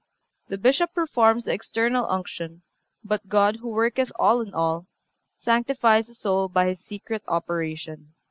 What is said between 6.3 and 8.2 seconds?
by His secret operation.